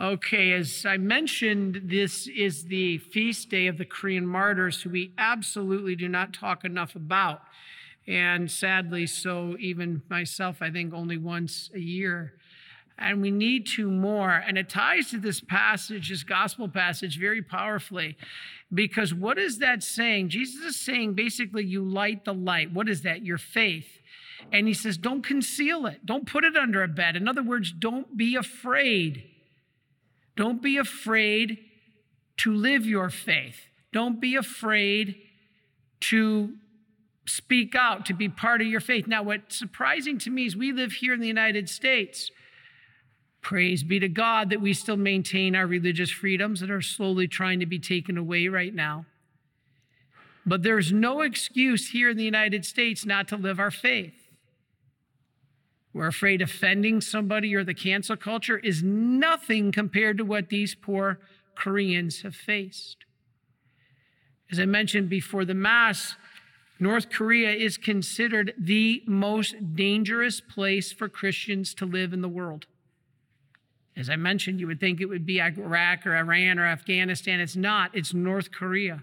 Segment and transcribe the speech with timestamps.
[0.00, 5.12] Okay, as I mentioned, this is the feast day of the Korean martyrs, who we
[5.18, 7.40] absolutely do not talk enough about.
[8.06, 12.34] And sadly, so even myself, I think only once a year.
[12.96, 14.30] And we need to more.
[14.30, 18.16] And it ties to this passage, this gospel passage, very powerfully.
[18.72, 20.28] Because what is that saying?
[20.28, 22.72] Jesus is saying basically, you light the light.
[22.72, 23.26] What is that?
[23.26, 23.98] Your faith.
[24.52, 27.16] And he says, don't conceal it, don't put it under a bed.
[27.16, 29.24] In other words, don't be afraid.
[30.38, 31.58] Don't be afraid
[32.36, 33.66] to live your faith.
[33.92, 35.16] Don't be afraid
[36.02, 36.54] to
[37.26, 39.08] speak out, to be part of your faith.
[39.08, 42.30] Now, what's surprising to me is we live here in the United States.
[43.42, 47.58] Praise be to God that we still maintain our religious freedoms that are slowly trying
[47.58, 49.06] to be taken away right now.
[50.46, 54.17] But there's no excuse here in the United States not to live our faith.
[55.92, 61.18] We're afraid offending somebody or the cancel culture is nothing compared to what these poor
[61.54, 62.98] Koreans have faced.
[64.50, 66.14] As I mentioned before the Mass,
[66.80, 72.66] North Korea is considered the most dangerous place for Christians to live in the world.
[73.96, 77.40] As I mentioned, you would think it would be Iraq or Iran or Afghanistan.
[77.40, 79.02] It's not, it's North Korea.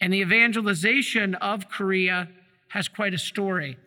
[0.00, 2.28] And the evangelization of Korea
[2.68, 3.78] has quite a story.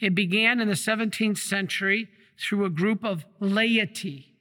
[0.00, 4.34] It began in the 17th century through a group of laity.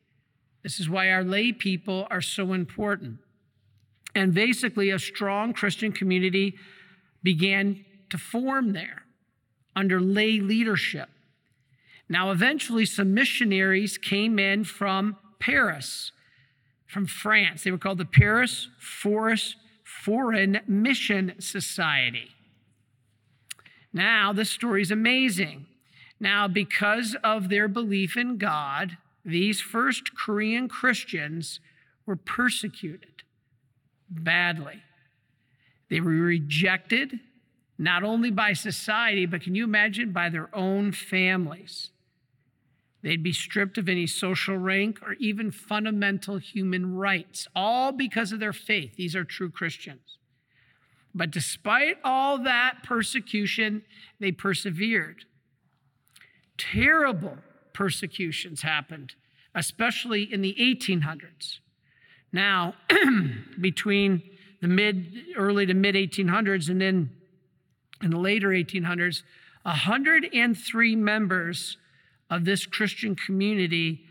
[0.63, 3.19] This is why our lay people are so important.
[4.15, 6.55] And basically, a strong Christian community
[7.23, 9.03] began to form there
[9.75, 11.09] under lay leadership.
[12.07, 16.11] Now, eventually, some missionaries came in from Paris,
[16.85, 17.63] from France.
[17.63, 22.29] They were called the Paris Forest Foreign Mission Society.
[23.93, 25.67] Now, this story is amazing.
[26.19, 31.59] Now, because of their belief in God, these first Korean Christians
[32.05, 33.23] were persecuted
[34.09, 34.81] badly.
[35.89, 37.19] They were rejected
[37.77, 41.89] not only by society, but can you imagine by their own families?
[43.01, 48.39] They'd be stripped of any social rank or even fundamental human rights, all because of
[48.39, 48.95] their faith.
[48.95, 50.17] These are true Christians.
[51.15, 53.83] But despite all that persecution,
[54.19, 55.25] they persevered.
[56.57, 57.37] Terrible
[57.73, 59.13] persecutions happened,
[59.53, 61.59] especially in the 1800s.
[62.31, 62.73] Now,
[63.61, 64.23] between
[64.61, 67.11] the mid, early to mid 1800s and then
[68.01, 69.21] in the later 1800s,
[69.63, 71.77] 103 members
[72.29, 74.05] of this Christian community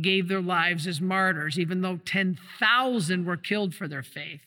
[0.00, 4.40] gave their lives as martyrs, even though 10,000 were killed for their faith.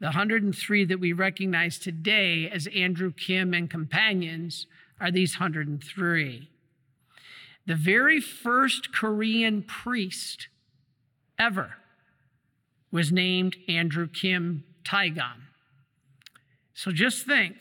[0.00, 4.66] The 103 that we recognize today as Andrew Kim and companions
[5.00, 6.48] are these 103.
[7.66, 10.48] The very first Korean priest
[11.38, 11.74] ever
[12.90, 15.48] was named Andrew Kim Taegon.
[16.74, 17.56] So just think,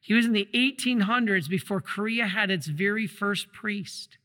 [0.00, 4.18] he was in the 1800s before Korea had its very first priest.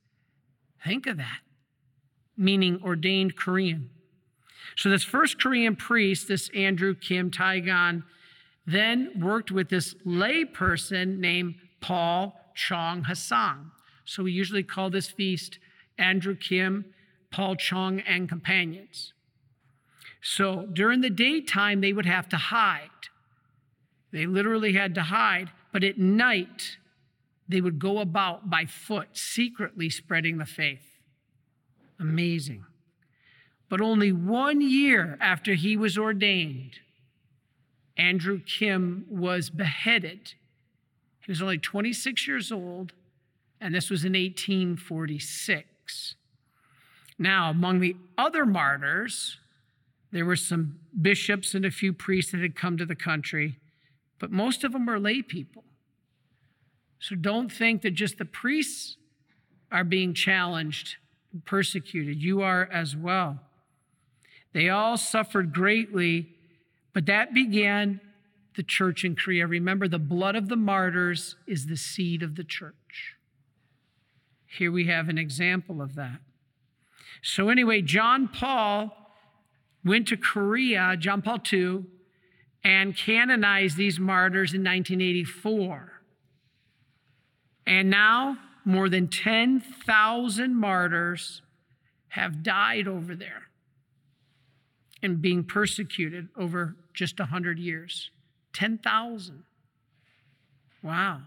[0.84, 1.40] Think of that,
[2.36, 3.91] meaning ordained Korean.
[4.82, 8.02] So, this first Korean priest, this Andrew Kim Taegon,
[8.66, 13.70] then worked with this lay person named Paul Chong Hasang.
[14.06, 15.60] So, we usually call this feast
[16.00, 16.86] Andrew Kim,
[17.30, 19.14] Paul Chong, and companions.
[20.20, 22.90] So, during the daytime, they would have to hide.
[24.12, 26.78] They literally had to hide, but at night,
[27.48, 30.98] they would go about by foot, secretly spreading the faith.
[32.00, 32.66] Amazing.
[33.72, 36.80] But only one year after he was ordained,
[37.96, 40.34] Andrew Kim was beheaded.
[41.26, 42.92] He was only 26 years old,
[43.62, 46.16] and this was in 1846.
[47.18, 49.38] Now, among the other martyrs,
[50.12, 53.58] there were some bishops and a few priests that had come to the country,
[54.20, 55.64] but most of them were lay people.
[57.00, 58.98] So don't think that just the priests
[59.72, 60.98] are being challenged
[61.32, 62.22] and persecuted.
[62.22, 63.40] You are as well.
[64.54, 66.30] They all suffered greatly,
[66.94, 68.02] but that began
[68.56, 69.48] the church in Korea.
[69.48, 73.16] Remember, the blood of the martyrs is the seed of the church.
[74.46, 76.20] Here we have an example of that.
[77.22, 78.96] So, anyway, John Paul
[79.86, 81.86] went to Korea, John Paul II,
[82.64, 86.02] and canonized these martyrs in 1984.
[87.66, 91.42] And now, more than 10,000 martyrs
[92.10, 93.51] have died over there
[95.04, 98.12] and being persecuted over just 100 years.
[98.54, 99.44] 10,000.
[100.84, 101.22] Wow,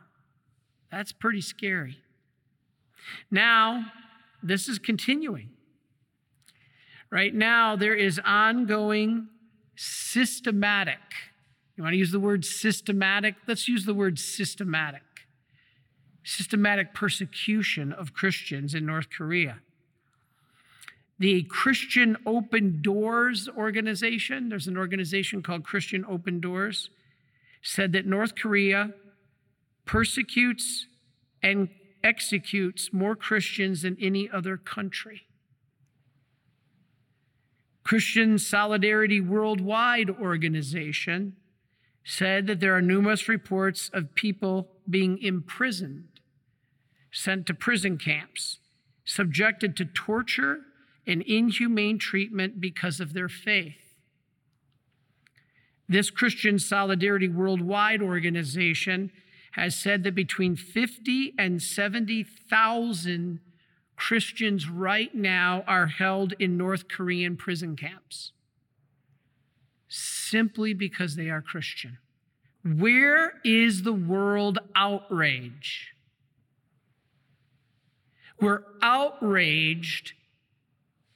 [0.90, 1.98] that's pretty scary.
[3.30, 3.86] Now,
[4.42, 5.50] this is continuing.
[7.10, 9.28] Right now, there is ongoing
[9.76, 10.98] systematic.
[11.76, 13.36] You want to use the word systematic?
[13.46, 15.02] Let's use the word systematic.
[16.24, 19.58] Systematic persecution of Christians in North Korea.
[21.24, 26.90] The Christian Open Doors organization, there's an organization called Christian Open Doors,
[27.62, 28.92] said that North Korea
[29.86, 30.86] persecutes
[31.42, 31.70] and
[32.02, 35.22] executes more Christians than any other country.
[37.84, 41.36] Christian Solidarity Worldwide organization
[42.04, 46.20] said that there are numerous reports of people being imprisoned,
[47.10, 48.58] sent to prison camps,
[49.06, 50.58] subjected to torture
[51.06, 53.96] and inhumane treatment because of their faith.
[55.88, 59.10] This Christian Solidarity Worldwide organization
[59.52, 63.40] has said that between 50 and 70,000
[63.96, 68.32] Christians right now are held in North Korean prison camps
[69.88, 71.98] simply because they are Christian.
[72.64, 75.94] Where is the world outrage?
[78.40, 80.14] We're outraged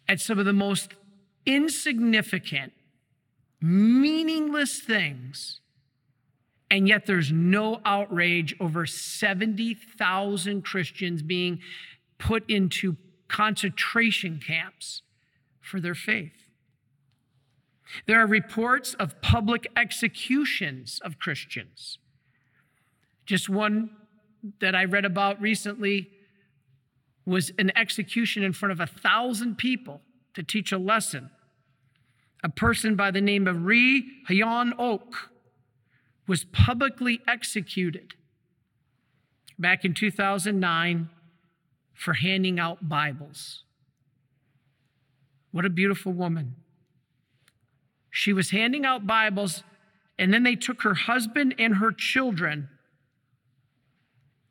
[0.09, 0.95] at some of the most
[1.45, 2.73] insignificant,
[3.61, 5.61] meaningless things.
[6.71, 11.61] And yet there's no outrage over 70,000 Christians being
[12.19, 12.97] put into
[13.29, 15.03] concentration camps
[15.61, 16.51] for their faith.
[18.07, 21.99] There are reports of public executions of Christians.
[23.25, 23.91] Just one
[24.61, 26.11] that I read about recently
[27.29, 30.01] was an execution in front of a thousand people
[30.35, 31.31] to teach a lesson.
[32.43, 35.17] A person by the name of Ri Hyon Ok
[36.27, 38.15] was publicly executed
[39.59, 41.09] back in 2009
[41.95, 43.65] for handing out Bibles.
[45.51, 46.55] What a beautiful woman.
[48.11, 49.65] She was handing out Bibles,
[50.19, 52.69] and then they took her husband and her children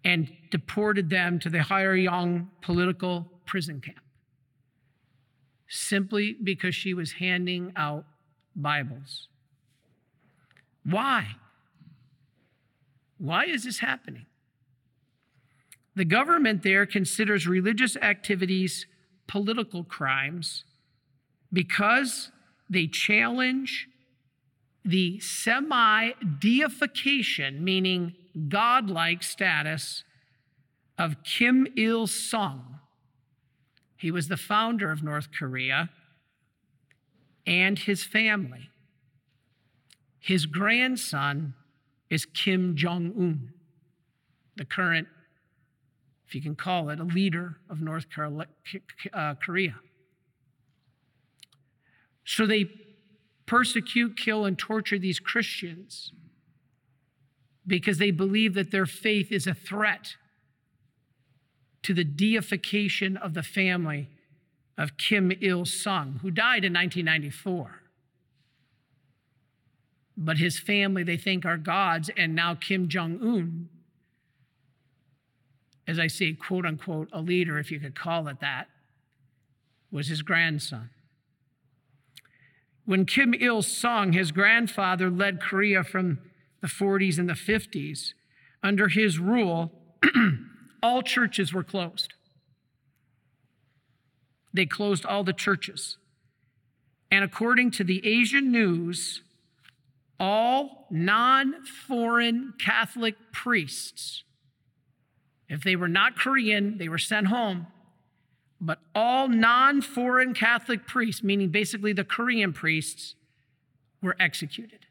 [0.03, 3.99] and deported them to the Haeryong political prison camp
[5.67, 8.05] simply because she was handing out
[8.55, 9.27] Bibles.
[10.83, 11.35] Why?
[13.17, 14.25] Why is this happening?
[15.95, 18.85] The government there considers religious activities
[19.27, 20.63] political crimes
[21.51, 22.31] because
[22.69, 23.89] they challenge
[24.85, 28.15] the semi deification, meaning
[28.47, 30.03] godlike status,
[30.97, 32.79] of Kim Il sung.
[33.97, 35.89] He was the founder of North Korea
[37.45, 38.69] and his family.
[40.19, 41.53] His grandson
[42.09, 43.53] is Kim Jong un,
[44.55, 45.07] the current
[46.27, 48.05] if you can call it, a leader of North
[49.13, 49.75] uh, Korea.
[52.25, 52.65] So they
[53.45, 56.11] persecute, kill, and torture these Christians
[57.67, 60.15] because they believe that their faith is a threat
[61.83, 64.09] to the deification of the family
[64.77, 67.81] of Kim Il sung, who died in 1994.
[70.15, 73.69] But his family, they think, are gods, and now Kim Jong un
[75.87, 78.67] as I say, quote unquote, a leader, if you could call it that,
[79.89, 80.89] was his grandson.
[82.85, 86.19] When Kim Il sung, his grandfather led Korea from
[86.61, 88.13] the 40s and the 50s.
[88.63, 89.71] Under his rule,
[90.83, 92.13] all churches were closed.
[94.53, 95.97] They closed all the churches.
[97.11, 99.21] And according to the Asian news,
[100.19, 104.23] all non foreign Catholic priests
[105.49, 107.67] if they were not Korean, they were sent home.
[108.59, 113.15] But all non foreign Catholic priests, meaning basically the Korean priests,
[114.01, 114.85] were executed.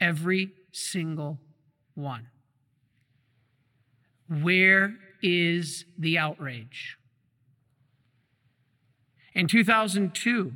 [0.00, 1.38] Every single
[1.94, 2.28] one.
[4.28, 6.98] Where is the outrage?
[9.34, 10.52] In 2002,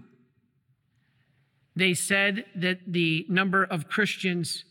[1.77, 4.65] they said that the number of Christians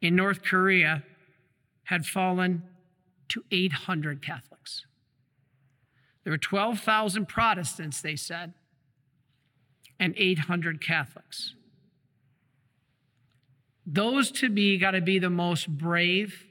[0.00, 1.02] in North Korea
[1.84, 2.62] had fallen
[3.28, 4.84] to 800 Catholics.
[6.24, 8.54] There were 12,000 Protestants, they said,
[9.98, 11.54] and 800 Catholics.
[13.86, 16.44] Those to me got to be the most brave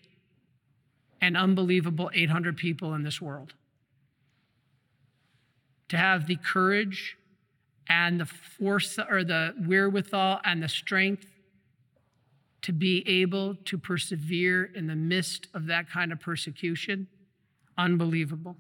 [1.20, 3.54] and unbelievable 800 people in this world.
[5.89, 7.18] To have the courage
[7.88, 11.25] and the force or the wherewithal and the strength
[12.62, 17.08] to be able to persevere in the midst of that kind of persecution,
[17.77, 18.56] unbelievable.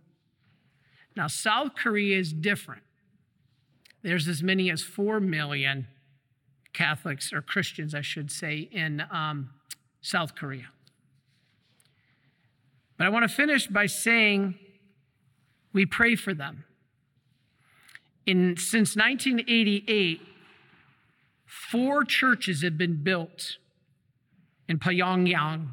[1.15, 2.83] Now, South Korea is different.
[4.03, 5.87] there's as many as 4 million
[6.75, 9.49] Catholics, or Christians, I should say, in um,
[10.01, 10.67] South Korea.
[12.97, 14.55] But I want to finish by saying
[15.73, 16.65] we pray for them.
[18.25, 20.21] In, since 1988,
[21.45, 23.57] four churches have been built
[24.67, 25.69] in Pyongyang,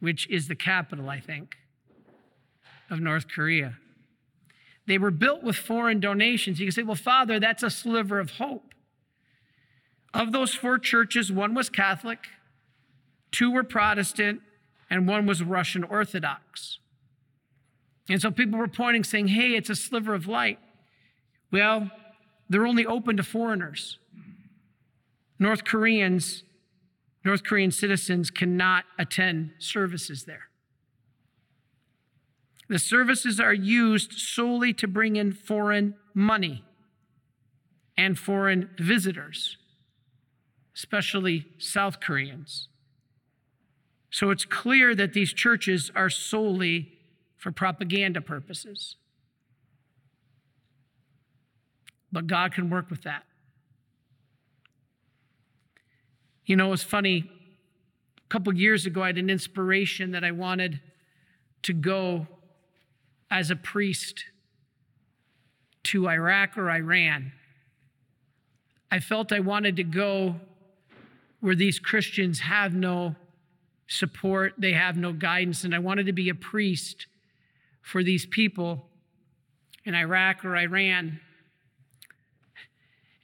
[0.00, 1.56] which is the capital, I think,
[2.90, 3.78] of North Korea.
[4.86, 6.60] They were built with foreign donations.
[6.60, 8.71] You can say, well, Father, that's a sliver of hope.
[10.14, 12.18] Of those four churches, one was Catholic,
[13.30, 14.40] two were Protestant,
[14.90, 16.78] and one was Russian Orthodox.
[18.08, 20.58] And so people were pointing, saying, hey, it's a sliver of light.
[21.50, 21.90] Well,
[22.48, 23.98] they're only open to foreigners.
[25.38, 26.44] North Koreans,
[27.24, 30.48] North Korean citizens cannot attend services there.
[32.68, 36.64] The services are used solely to bring in foreign money
[37.96, 39.56] and foreign visitors,
[40.74, 42.68] especially South Koreans.
[44.10, 46.92] So it's clear that these churches are solely
[47.36, 48.96] for propaganda purposes.
[52.12, 53.24] But God can work with that.
[56.44, 57.30] You know, it's funny.
[58.18, 60.80] A couple years ago, I had an inspiration that I wanted
[61.62, 62.26] to go
[63.30, 64.24] as a priest
[65.84, 67.32] to Iraq or Iran.
[68.90, 70.36] I felt I wanted to go
[71.42, 73.16] where these Christians have no
[73.88, 77.06] support, they have no guidance, and I wanted to be a priest
[77.82, 78.86] for these people
[79.84, 81.18] in Iraq or Iran.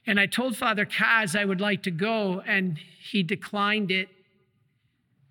[0.05, 4.09] And I told Father Kaz I would like to go, and he declined it,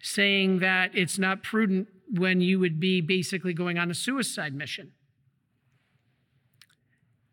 [0.01, 4.93] saying that it's not prudent when you would be basically going on a suicide mission.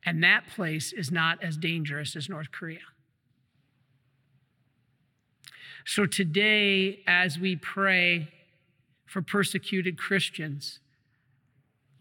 [0.06, 2.80] And that place is not as dangerous as North Korea.
[5.86, 8.30] So today, as we pray
[9.06, 10.80] for persecuted Christians,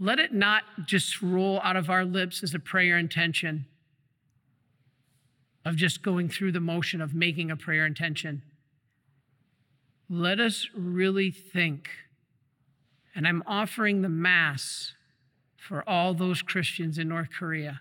[0.00, 3.66] let it not just roll out of our lips as a prayer intention
[5.64, 8.42] of just going through the motion of making a prayer intention.
[10.10, 11.88] Let us really think
[13.14, 14.94] and I'm offering the Mass
[15.56, 17.80] for all those Christians in North Korea.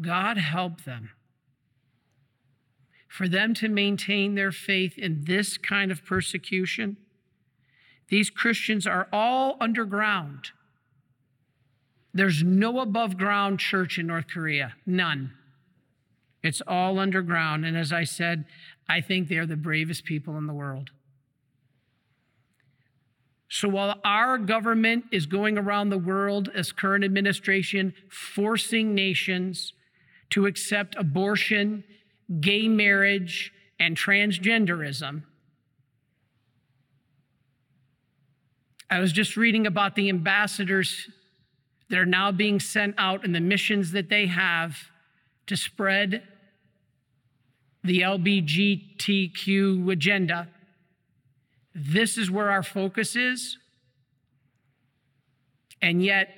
[0.00, 1.10] God help them.
[3.14, 6.96] For them to maintain their faith in this kind of persecution,
[8.08, 10.50] these Christians are all underground.
[12.12, 15.30] There's no above ground church in North Korea, none.
[16.42, 17.64] It's all underground.
[17.64, 18.46] And as I said,
[18.88, 20.90] I think they're the bravest people in the world.
[23.48, 29.72] So while our government is going around the world as current administration, forcing nations
[30.30, 31.84] to accept abortion,
[32.40, 35.22] gay marriage, and transgenderism,
[38.88, 41.08] I was just reading about the ambassadors
[41.88, 44.76] that are now being sent out and the missions that they have
[45.46, 46.22] to spread
[47.82, 50.48] the LBGTQ agenda
[51.74, 53.58] this is where our focus is.
[55.82, 56.28] And yet,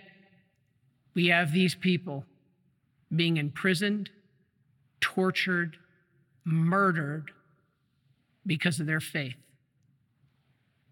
[1.15, 2.25] we have these people
[3.15, 4.11] being imprisoned,
[5.07, 5.77] tortured,
[6.45, 7.31] murdered
[8.45, 9.37] because of their faith.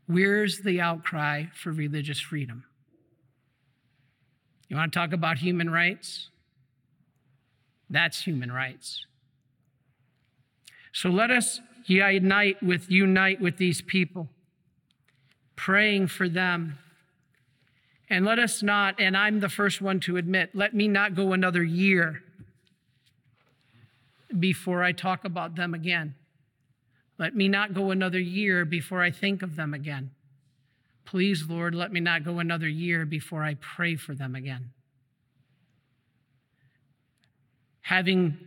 [0.06, 2.64] Where's the outcry for religious freedom?
[4.68, 6.28] You want to talk about human rights?
[7.90, 9.04] That's human rights.
[10.92, 14.28] So let us unite with unite with these people
[15.56, 16.78] praying for them.
[18.09, 21.33] And let us not, and I'm the first one to admit, let me not go
[21.33, 22.23] another year
[24.38, 26.14] before I talk about them again.
[27.19, 30.11] Let me not go another year before I think of them again.
[31.05, 34.71] Please, Lord, let me not go another year before I pray for them again.
[37.83, 38.38] Having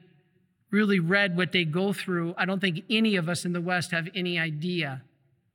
[0.72, 3.91] really read what they go through, I don't think any of us in the West
[3.91, 5.03] have any idea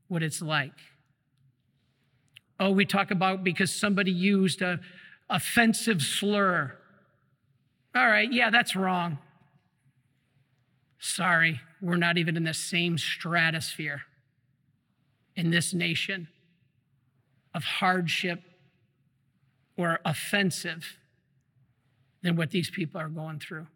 [0.09, 0.73] what it's like.
[2.61, 4.79] Oh, we talk about because somebody used a
[5.29, 6.79] offensive slur.
[7.95, 9.19] All right, yeah, that's wrong.
[11.05, 14.03] Sorry, we're not even in the same stratosphere
[15.35, 16.29] in this nation
[17.53, 18.41] of hardship
[19.77, 20.97] or offensive
[22.23, 23.67] than what these people are going through.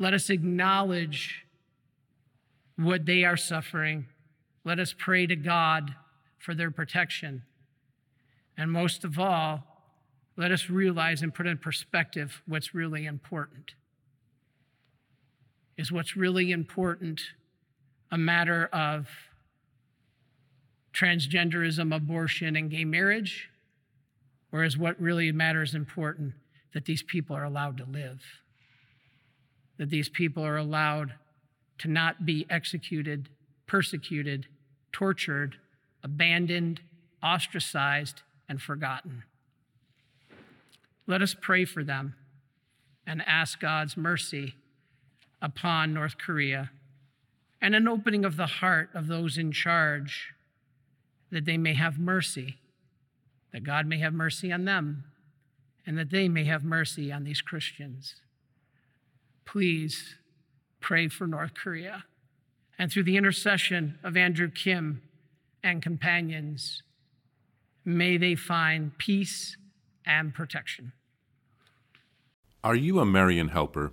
[0.00, 1.44] Let us acknowledge
[2.74, 4.06] what they are suffering.
[4.64, 5.94] Let us pray to God
[6.38, 7.44] for their protection.
[8.58, 9.62] And most of all,
[10.36, 13.74] let us realize and put in perspective what's really important.
[15.76, 17.20] Is what's really important
[18.10, 19.08] a matter of
[20.94, 23.50] transgenderism, abortion, and gay marriage?
[24.52, 26.34] Or is what really matters important
[26.72, 28.22] that these people are allowed to live?
[29.78, 31.14] That these people are allowed
[31.78, 33.28] to not be executed,
[33.66, 34.46] persecuted,
[34.92, 35.56] tortured,
[36.02, 36.80] abandoned,
[37.22, 39.24] ostracized, and forgotten.
[41.06, 42.14] Let us pray for them
[43.06, 44.54] and ask God's mercy
[45.40, 46.70] upon North Korea
[47.60, 50.34] and an opening of the heart of those in charge
[51.30, 52.58] that they may have mercy,
[53.52, 55.04] that God may have mercy on them,
[55.86, 58.16] and that they may have mercy on these Christians.
[59.44, 60.16] Please
[60.80, 62.04] pray for North Korea.
[62.78, 65.02] And through the intercession of Andrew Kim
[65.62, 66.82] and companions,
[67.84, 69.56] may they find peace
[70.04, 70.92] and protection.
[72.62, 73.92] Are you a Marian helper?